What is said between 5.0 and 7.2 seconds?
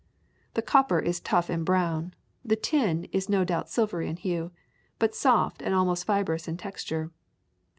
soft and almost fibrous in texture.